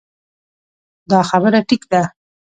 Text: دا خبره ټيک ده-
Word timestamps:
دا 1.09 1.19
خبره 1.29 1.59
ټيک 1.67 1.81
ده- 1.91 2.01